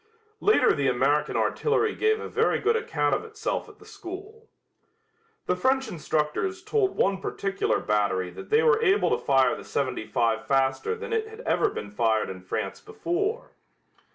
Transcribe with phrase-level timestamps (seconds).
[0.39, 4.47] Later the American artillery gave a very good account of itself at the school.
[5.45, 10.07] The French instructors told one particular battery that they were able to fire the seventy
[10.07, 13.51] five faster than it had ever been fired in France before.